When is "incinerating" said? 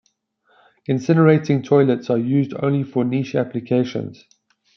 0.89-1.63